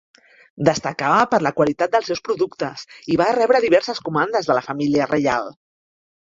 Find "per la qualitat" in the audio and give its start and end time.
1.33-1.93